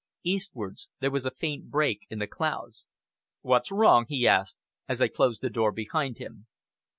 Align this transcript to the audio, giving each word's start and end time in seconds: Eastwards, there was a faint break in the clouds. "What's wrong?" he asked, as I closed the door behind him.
Eastwards, 0.23 0.87
there 0.99 1.11
was 1.11 1.25
a 1.27 1.37
faint 1.37 1.69
break 1.69 2.07
in 2.09 2.17
the 2.17 2.25
clouds. 2.25 2.87
"What's 3.41 3.69
wrong?" 3.69 4.07
he 4.09 4.27
asked, 4.27 4.57
as 4.89 4.99
I 4.99 5.07
closed 5.07 5.41
the 5.41 5.49
door 5.51 5.71
behind 5.71 6.17
him. 6.17 6.47